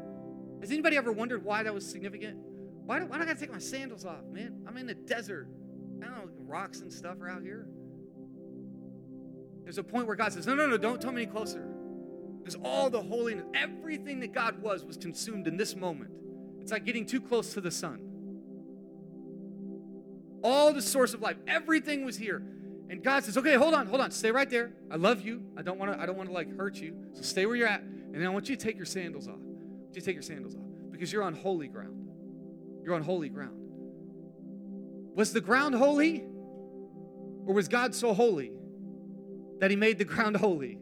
[0.60, 2.38] Has anybody ever wondered why that was significant?
[2.86, 4.62] Why do, why do I gotta take my sandals off, man?
[4.66, 5.48] I'm in the desert.
[6.00, 7.66] I don't know, rocks and stuff are out here.
[9.64, 11.66] There's a point where God says, No, no, no, don't come any closer.
[12.38, 16.12] Because all the holiness, everything that God was, was consumed in this moment.
[16.60, 18.00] It's like getting too close to the sun.
[20.44, 22.40] All the source of life, everything was here.
[22.88, 24.72] And God says, Okay, hold on, hold on, stay right there.
[24.92, 25.42] I love you.
[25.56, 26.94] I don't want to, I don't want to like hurt you.
[27.14, 27.80] So stay where you're at.
[27.80, 29.40] And then I want you to take your sandals off.
[29.92, 31.95] You take your sandals off because you're on holy ground.
[32.86, 33.58] You're on holy ground.
[35.16, 36.24] Was the ground holy?
[37.44, 38.52] Or was God so holy
[39.58, 40.78] that he made the ground holy?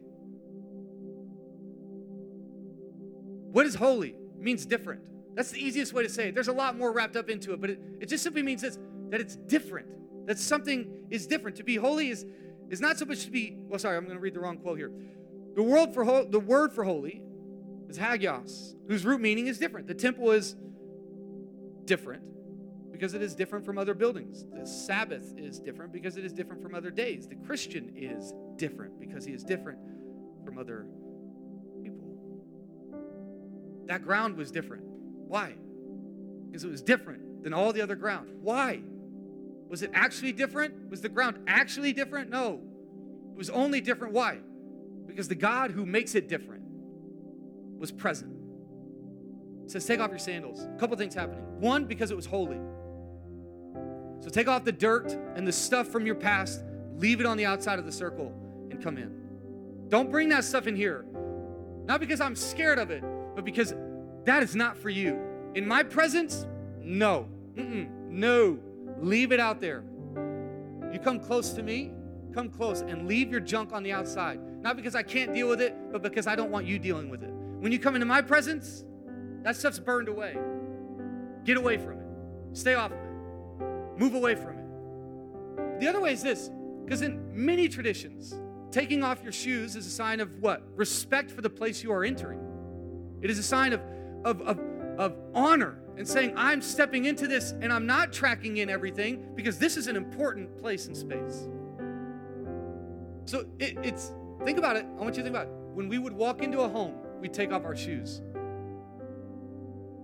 [3.51, 4.09] What is holy?
[4.09, 5.01] It means different.
[5.33, 6.35] That's the easiest way to say it.
[6.35, 8.77] There's a lot more wrapped up into it, but it, it just simply means this
[9.09, 9.87] that it's different.
[10.27, 11.57] That something is different.
[11.57, 12.25] To be holy is,
[12.69, 14.77] is not so much to be, well, sorry, I'm going to read the wrong quote
[14.77, 14.91] here.
[15.55, 17.21] The, world for ho- the word for holy
[17.87, 19.87] is hagios, whose root meaning is different.
[19.87, 20.55] The temple is
[21.85, 22.23] different
[22.91, 24.45] because it is different from other buildings.
[24.53, 27.27] The Sabbath is different because it is different from other days.
[27.27, 29.79] The Christian is different because he is different
[30.45, 30.85] from other
[31.83, 32.07] people.
[33.87, 34.83] That ground was different.
[34.85, 35.55] Why?
[36.47, 38.29] Because it was different than all the other ground.
[38.41, 38.81] Why?
[39.67, 40.89] Was it actually different?
[40.89, 42.29] Was the ground actually different?
[42.29, 42.61] No.
[43.33, 44.13] It was only different.
[44.13, 44.37] Why?
[45.05, 46.63] Because the God who makes it different
[47.77, 48.44] was present.
[49.67, 50.61] Says, take off your sandals.
[50.63, 51.43] A couple things happening.
[51.59, 52.59] One, because it was holy.
[54.19, 56.63] So take off the dirt and the stuff from your past,
[56.97, 58.33] leave it on the outside of the circle,
[58.71, 59.11] and come in.
[59.89, 61.05] Don't bring that stuff in here.
[61.85, 63.03] Not because I'm scared of it,
[63.35, 63.73] but because
[64.23, 65.19] that is not for you.
[65.53, 66.47] In my presence,
[66.81, 67.27] no.
[67.55, 68.59] Mm-mm, no.
[68.99, 69.83] Leave it out there.
[70.91, 71.91] You come close to me,
[72.33, 74.39] come close and leave your junk on the outside.
[74.61, 77.21] Not because I can't deal with it, but because I don't want you dealing with
[77.21, 77.31] it.
[77.59, 78.83] When you come into my presence,
[79.45, 80.35] that stuff's burned away.
[81.43, 82.07] Get away from it.
[82.53, 83.99] Stay off of it.
[83.99, 85.79] Move away from it.
[85.79, 86.49] The other way is this
[86.83, 88.39] because in many traditions,
[88.71, 90.63] taking off your shoes is a sign of what?
[90.75, 92.39] Respect for the place you are entering.
[93.21, 93.81] It is a sign of,
[94.23, 94.59] of, of,
[94.97, 99.59] of honor and saying, I'm stepping into this and I'm not tracking in everything because
[99.59, 101.47] this is an important place and space.
[103.25, 104.11] So it, it's,
[104.43, 104.87] think about it.
[104.97, 105.53] I want you to think about it.
[105.75, 108.21] When we would walk into a home, we'd take off our shoes.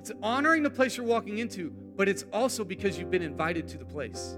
[0.02, 3.78] It's honoring the place you're walking into, but it's also because you've been invited to
[3.78, 4.36] the place.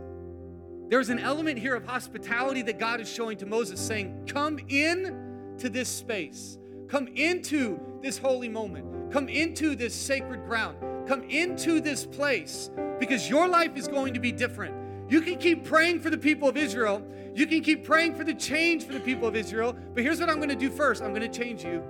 [0.90, 5.56] There's an element here of hospitality that God is showing to Moses, saying, Come in
[5.60, 6.58] to this space.
[6.90, 9.10] Come into this holy moment.
[9.10, 10.76] Come into this sacred ground.
[11.08, 14.76] Come into this place because your life is going to be different.
[15.10, 17.02] You can keep praying for the people of Israel.
[17.34, 19.78] You can keep praying for the change for the people of Israel.
[19.94, 21.82] But here's what I'm going to do first I'm going to change you.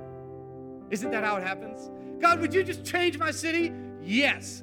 [0.94, 1.90] Isn't that how it happens?
[2.22, 3.74] God, would you just change my city?
[4.04, 4.62] Yes.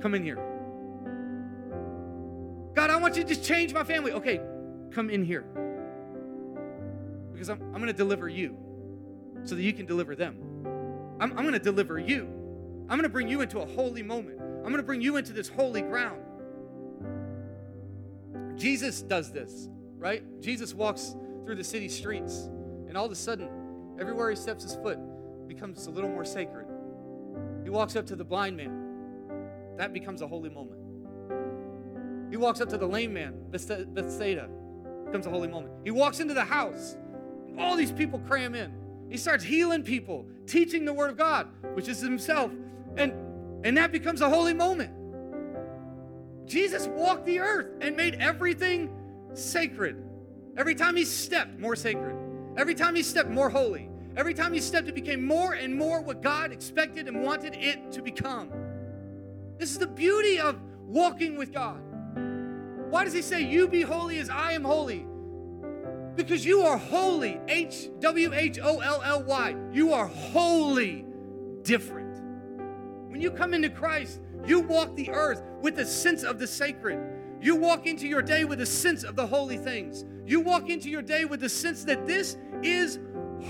[0.00, 0.34] Come in here.
[2.74, 4.10] God, I want you to just change my family.
[4.10, 4.40] Okay,
[4.90, 5.44] come in here.
[7.32, 8.56] Because I'm, I'm going to deliver you
[9.44, 10.36] so that you can deliver them.
[11.20, 12.24] I'm, I'm going to deliver you.
[12.88, 14.40] I'm going to bring you into a holy moment.
[14.40, 16.22] I'm going to bring you into this holy ground.
[18.56, 20.24] Jesus does this, right?
[20.40, 22.50] Jesus walks through the city streets,
[22.88, 23.48] and all of a sudden,
[24.00, 24.98] everywhere he steps his foot
[25.48, 26.66] becomes a little more sacred.
[27.62, 28.80] He walks up to the blind man.
[29.76, 30.80] That becomes a holy moment.
[32.30, 34.48] He walks up to the lame man, Bethsaida,
[35.06, 35.74] becomes a holy moment.
[35.84, 36.96] He walks into the house,
[37.48, 38.72] and all these people cram in.
[39.08, 42.50] He starts healing people, teaching the word of God, which is himself.
[42.96, 43.12] And,
[43.64, 44.90] and that becomes a holy moment.
[46.46, 48.90] Jesus walked the earth and made everything
[49.34, 50.02] sacred.
[50.56, 52.16] Every time he stepped, more sacred.
[52.56, 53.88] Every time he stepped, more holy.
[54.16, 57.90] Every time he stepped, it became more and more what God expected and wanted it
[57.92, 58.50] to become.
[59.58, 61.80] This is the beauty of walking with God.
[62.90, 65.04] Why does he say, You be holy as I am holy?
[66.14, 67.40] Because you are holy.
[67.48, 69.56] H W H O L L Y.
[69.72, 71.04] You are wholly
[71.62, 72.20] different.
[73.10, 77.00] When you come into Christ, you walk the earth with a sense of the sacred.
[77.40, 80.04] You walk into your day with a sense of the holy things.
[80.26, 82.98] You walk into your day with the sense that this is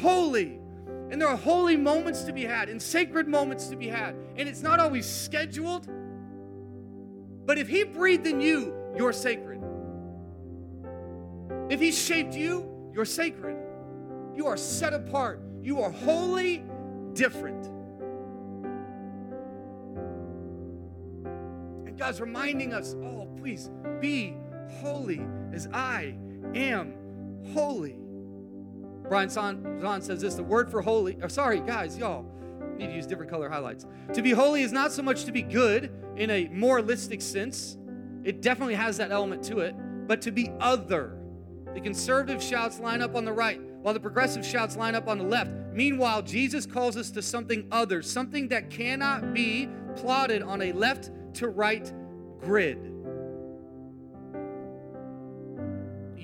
[0.01, 0.61] holy.
[1.11, 4.17] And there are holy moments to be had and sacred moments to be had.
[4.37, 5.89] And it's not always scheduled.
[7.47, 9.61] But if He breathed in you, you're sacred.
[11.71, 13.57] If He shaped you, you're sacred.
[14.35, 15.41] You are set apart.
[15.63, 16.65] You are wholly
[17.13, 17.67] different.
[21.87, 23.71] And God's reminding us oh, please
[24.01, 24.37] be
[24.81, 26.17] holy as I
[26.55, 26.95] am
[27.53, 27.97] holy.
[29.09, 32.25] Brian Zahnd says this the word for holy, or sorry, guys, y'all
[32.77, 33.87] need to use different color highlights.
[34.15, 37.77] To be holy is not so much to be good in a moralistic sense,
[38.25, 39.75] it definitely has that element to it,
[40.07, 41.19] but to be other.
[41.75, 45.19] The conservative shouts line up on the right, while the progressive shouts line up on
[45.19, 45.51] the left.
[45.73, 51.11] Meanwhile, Jesus calls us to something other, something that cannot be plotted on a left
[51.35, 51.93] to right
[52.41, 52.94] grid.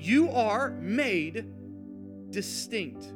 [0.01, 1.45] You are made
[2.31, 3.13] distinct.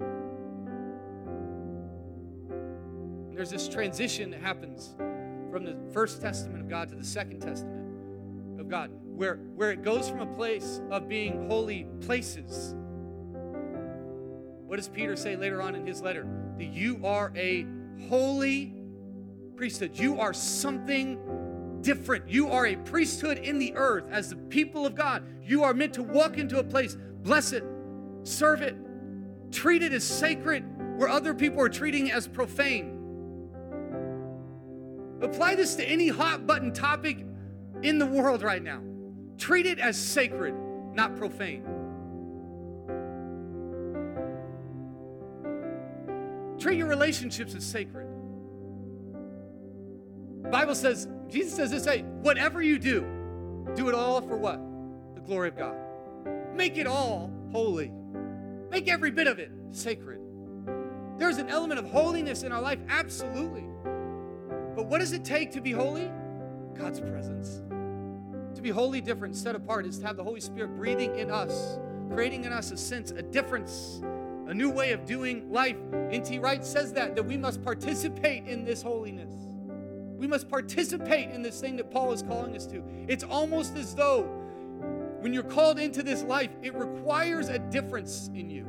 [3.33, 4.93] There's this transition that happens
[5.51, 8.91] from the first testament of God to the second testament of God.
[9.03, 12.75] where, where it goes from a place of being holy places.
[14.67, 16.27] What does Peter say later on in his letter?
[16.57, 17.65] That you are a
[18.09, 18.75] holy
[19.55, 19.97] priesthood.
[19.97, 21.17] You are something
[21.85, 22.27] different.
[22.27, 25.23] You are a priesthood in the earth as the people of God.
[25.43, 27.63] You are meant to walk into a place, bless it,
[28.23, 28.75] serve it,
[29.51, 30.65] treat it as sacred
[30.97, 32.91] where other people are treating as profane.
[35.21, 37.23] Apply this to any hot button topic
[37.83, 38.81] in the world right now.
[39.37, 40.55] Treat it as sacred,
[40.93, 41.63] not profane.
[46.57, 48.07] Treat your relationships as sacred.
[50.41, 53.01] The Bible says, Jesus says this, hey, whatever you do,
[53.75, 54.59] do it all for what?
[55.15, 55.75] The glory of God.
[56.53, 57.91] Make it all holy.
[58.69, 60.19] Make every bit of it sacred.
[61.17, 63.65] There's an element of holiness in our life, absolutely.
[64.75, 66.11] But what does it take to be holy?
[66.73, 67.61] God's presence.
[68.55, 71.79] To be wholly different, set apart, is to have the Holy Spirit breathing in us,
[72.11, 74.01] creating in us a sense, a difference,
[74.47, 75.77] a new way of doing life.
[76.11, 76.39] N.T.
[76.39, 79.31] Wright says that, that we must participate in this holiness.
[80.17, 82.83] We must participate in this thing that Paul is calling us to.
[83.07, 84.23] It's almost as though
[85.19, 88.65] when you're called into this life, it requires a difference in you.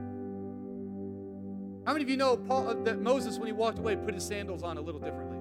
[1.86, 4.24] How many of you know Paul, uh, that Moses, when he walked away, put his
[4.24, 5.38] sandals on a little differently?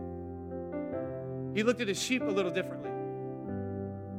[1.55, 2.91] He looked at his sheep a little differently.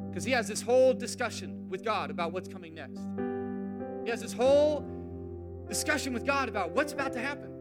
[0.08, 3.02] Because he has this whole discussion with God about what's coming next.
[4.04, 4.84] He has this whole
[5.68, 7.52] discussion with God about what's about to happen.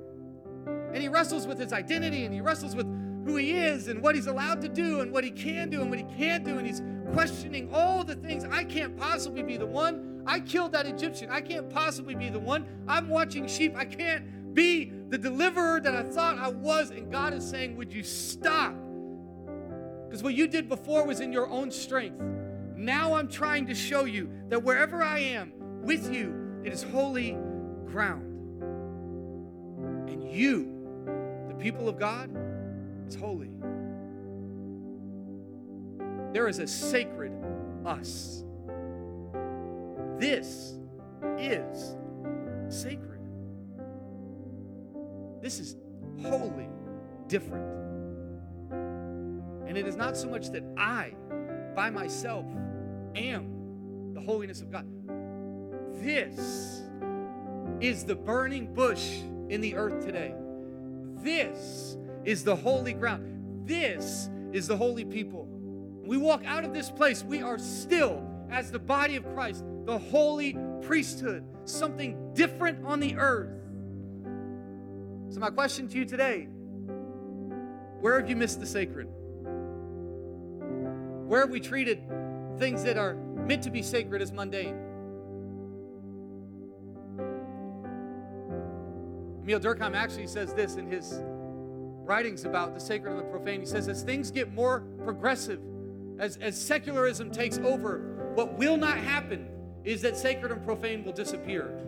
[0.94, 2.88] And he wrestles with his identity and he wrestles with
[3.26, 5.90] who he is and what he's allowed to do and what he can do and
[5.90, 6.58] what he can't do.
[6.58, 8.46] And he's questioning all the things.
[8.46, 10.24] I can't possibly be the one.
[10.28, 11.30] I killed that Egyptian.
[11.30, 12.68] I can't possibly be the one.
[12.88, 13.76] I'm watching sheep.
[13.76, 16.92] I can't be the deliverer that I thought I was.
[16.92, 18.76] And God is saying, Would you stop?
[20.08, 22.22] Because what you did before was in your own strength.
[22.76, 25.52] Now I'm trying to show you that wherever I am
[25.82, 27.38] with you, it is holy
[27.86, 28.24] ground.
[30.10, 32.30] And you, the people of God,
[33.08, 33.50] is holy.
[36.34, 37.32] There is a sacred
[37.86, 38.44] us.
[40.18, 40.78] This
[41.38, 41.96] is
[42.70, 43.22] sacred.
[45.42, 45.76] This is
[46.22, 46.68] wholly
[47.28, 47.66] different.
[49.68, 51.14] And it is not so much that I,
[51.76, 52.46] by myself,
[53.16, 54.86] am the holiness of God.
[56.02, 56.82] This
[57.82, 60.34] is the burning bush in the earth today.
[61.18, 63.68] This is the holy ground.
[63.68, 65.48] This is the holy people.
[66.06, 69.98] we walk out of this place, we are still, as the body of Christ, the
[69.98, 73.56] holy priesthood, something different on the earth
[75.36, 76.48] so, my question to you today
[78.00, 79.10] where have you missed the sacred?
[81.28, 82.04] Where have we treated
[82.58, 84.78] things that are meant to be sacred as mundane?
[89.44, 91.22] Émile Durkheim actually says this in his
[92.06, 93.60] writings about the sacred and the profane.
[93.60, 95.60] He says, as things get more progressive,
[96.20, 99.48] as, as secularism takes over, what will not happen
[99.84, 101.82] is that sacred and profane will disappear.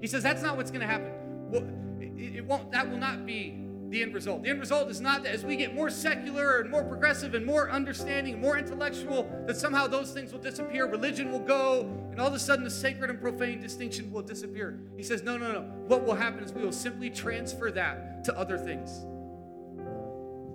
[0.00, 1.12] He says that's not what's going to happen.
[1.50, 1.64] Well,
[2.00, 4.42] it won't, that will not be the end result.
[4.42, 7.46] The end result is not that as we get more secular and more progressive and
[7.46, 12.26] more understanding, more intellectual, that somehow those things will disappear, religion will go, and all
[12.26, 14.78] of a sudden the sacred and profane distinction will disappear.
[14.96, 15.60] He says, no, no, no.
[15.86, 19.04] What will happen is we will simply transfer that to other things.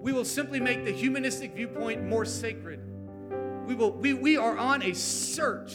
[0.01, 2.79] We will simply make the humanistic viewpoint more sacred.
[3.65, 5.73] We, will, we, we are on a search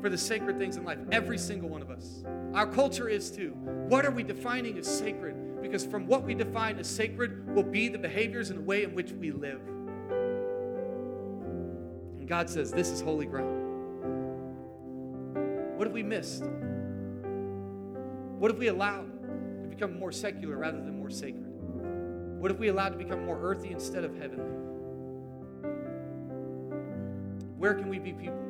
[0.00, 2.24] for the sacred things in life, every single one of us.
[2.54, 3.50] Our culture is too.
[3.88, 5.60] What are we defining as sacred?
[5.60, 8.94] Because from what we define as sacred will be the behaviors and the way in
[8.94, 9.60] which we live.
[12.18, 13.62] And God says, This is holy ground.
[15.76, 16.44] What have we missed?
[18.38, 19.10] What have we allowed
[19.62, 21.45] to become more secular rather than more sacred?
[22.38, 24.52] What have we allowed to become more earthy instead of heavenly?
[27.56, 28.44] Where can we be people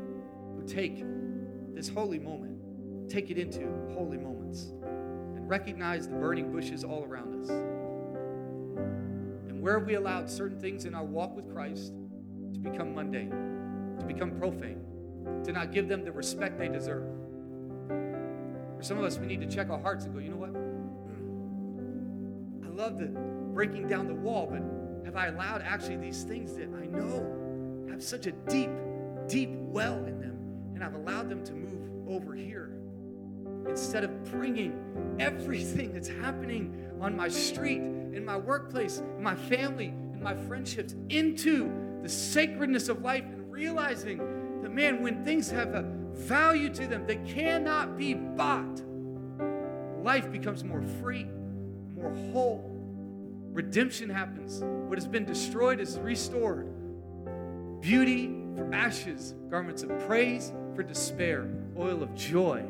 [0.56, 1.04] who take
[1.72, 2.58] this holy moment,
[3.08, 3.60] take it into
[3.94, 4.72] holy moments,
[5.36, 7.50] and recognize the burning bushes all around us.
[9.48, 11.92] And where have we allowed certain things in our walk with Christ
[12.54, 13.30] to become mundane,
[14.00, 14.80] to become profane,
[15.44, 17.06] to not give them the respect they deserve.
[18.76, 20.50] For some of us, we need to check our hearts and go, you know what?
[22.66, 24.60] I love the breaking down the wall, but
[25.06, 28.68] have I allowed actually these things that I know have such a deep,
[29.28, 30.26] deep well in them?
[30.74, 32.76] and I've allowed them to move over here
[33.66, 39.86] instead of bringing everything that's happening on my street, in my workplace, in my family,
[39.86, 44.18] in my friendships into the sacredness of life and realizing
[44.62, 45.82] That man, when things have a
[46.12, 48.82] value to them that cannot be bought,
[50.02, 51.24] life becomes more free,
[51.94, 52.75] more whole.
[53.56, 54.60] Redemption happens.
[54.62, 56.68] What has been destroyed is restored.
[57.80, 62.62] Beauty for ashes, garments of praise for despair, oil of joy.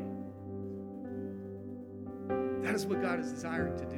[2.61, 3.97] That is what God is desiring to do.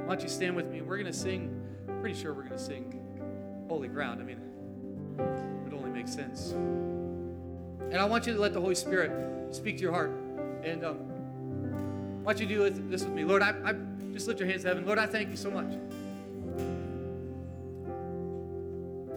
[0.00, 0.82] Why don't you stand with me?
[0.82, 1.64] We're going to sing,
[2.00, 3.00] pretty sure we're going to sing
[3.68, 4.20] Holy Ground.
[4.20, 4.40] I mean,
[5.68, 6.50] it only makes sense.
[6.50, 10.10] And I want you to let the Holy Spirit speak to your heart.
[10.64, 11.11] And um,
[12.22, 13.24] why you do this with me?
[13.24, 13.74] Lord, I, I
[14.12, 14.86] just lift your hands to heaven.
[14.86, 15.72] Lord, I thank you so much.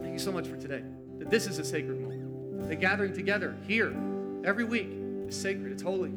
[0.01, 0.83] Thank you so much for today.
[1.19, 2.67] That this is a sacred moment.
[2.67, 3.95] The gathering together here
[4.43, 4.89] every week
[5.27, 5.71] is sacred.
[5.71, 6.11] It's holy.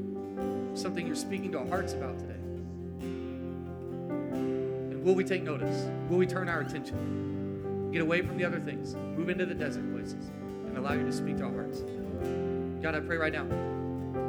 [0.75, 2.35] Something you're speaking to our hearts about today.
[3.01, 5.89] And will we take notice?
[6.09, 7.91] Will we turn our attention?
[7.93, 8.95] Get away from the other things.
[8.95, 10.31] Move into the desert places
[10.67, 11.83] and allow you to speak to our hearts.
[12.83, 13.47] God, I pray right now.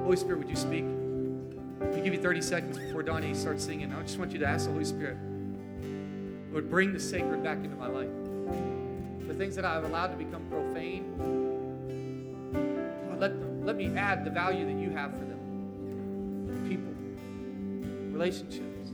[0.04, 0.86] Holy Spirit, would you speak?
[2.00, 3.94] We give you 30 seconds before Donnie starts singing.
[3.94, 5.18] I just want you to ask the Holy Spirit,
[6.50, 8.08] Lord, bring the sacred back into my life.
[9.28, 11.14] The things that I've allowed to become profane,
[13.06, 16.64] Lord, let, them, let me add the value that you have for them.
[16.70, 16.94] People,
[18.14, 18.94] relationships,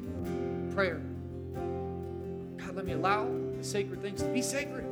[0.73, 0.99] prayer.
[2.57, 4.85] God, let me allow the sacred things to be sacred.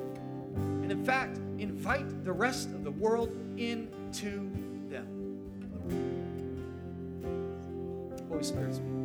[0.54, 4.52] And in fact, invite the rest of the world into
[8.52, 8.58] them.
[8.58, 9.03] Holy Spirit, speak.